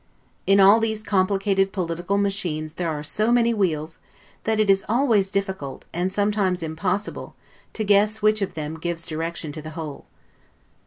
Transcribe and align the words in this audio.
In 0.47 0.59
all 0.59 0.79
these 0.79 1.03
complicated 1.03 1.71
political 1.71 2.17
machines 2.17 2.73
there 2.73 2.89
are 2.89 3.03
so 3.03 3.31
many 3.31 3.53
wheels, 3.53 3.99
that 4.45 4.59
it 4.59 4.67
is 4.67 4.83
always 4.89 5.29
difficult, 5.29 5.85
and 5.93 6.11
sometimes 6.11 6.63
im 6.63 6.75
possible, 6.75 7.35
to 7.73 7.83
guess 7.83 8.19
which 8.19 8.41
of 8.41 8.55
them 8.55 8.79
gives 8.79 9.05
direction 9.05 9.51
to 9.51 9.61
the 9.61 9.69
whole. 9.77 10.07